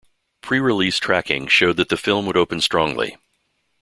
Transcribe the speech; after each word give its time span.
Pre-release 0.41 0.97
tracking 0.97 1.45
showed 1.45 1.77
that 1.77 1.89
the 1.89 1.95
film 1.95 2.25
would 2.25 2.35
open 2.35 2.59
strongly. 2.59 3.17